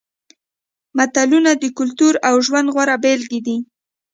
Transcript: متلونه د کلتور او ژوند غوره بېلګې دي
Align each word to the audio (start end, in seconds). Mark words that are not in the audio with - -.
متلونه 0.97 1.51
د 1.57 1.63
کلتور 1.77 2.13
او 2.27 2.35
ژوند 2.45 2.67
غوره 2.73 2.95
بېلګې 3.03 3.39
دي 3.47 3.57